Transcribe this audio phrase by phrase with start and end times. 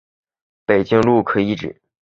[0.65, 1.79] 北京路可以指